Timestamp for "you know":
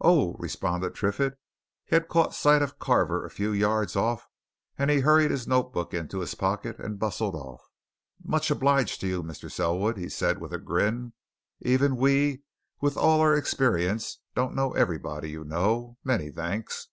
15.30-15.98